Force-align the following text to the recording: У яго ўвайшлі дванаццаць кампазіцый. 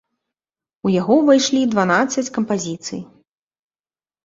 У 0.87 0.93
яго 1.01 1.13
ўвайшлі 1.19 1.61
дванаццаць 1.75 2.25
кампазіцый. 2.39 3.01